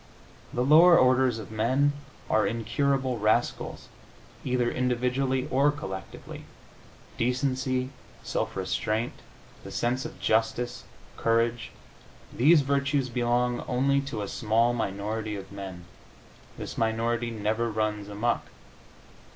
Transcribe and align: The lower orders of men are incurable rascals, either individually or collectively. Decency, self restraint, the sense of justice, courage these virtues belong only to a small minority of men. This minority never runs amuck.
The 0.51 0.63
lower 0.63 0.97
orders 0.97 1.37
of 1.37 1.51
men 1.51 1.93
are 2.27 2.47
incurable 2.47 3.19
rascals, 3.19 3.87
either 4.43 4.71
individually 4.71 5.47
or 5.51 5.69
collectively. 5.71 6.45
Decency, 7.19 7.91
self 8.23 8.55
restraint, 8.55 9.13
the 9.63 9.69
sense 9.69 10.03
of 10.03 10.19
justice, 10.19 10.85
courage 11.17 11.71
these 12.33 12.61
virtues 12.61 13.09
belong 13.09 13.63
only 13.67 14.01
to 14.01 14.23
a 14.23 14.27
small 14.27 14.73
minority 14.73 15.35
of 15.35 15.51
men. 15.51 15.85
This 16.57 16.79
minority 16.79 17.29
never 17.29 17.69
runs 17.69 18.09
amuck. 18.09 18.47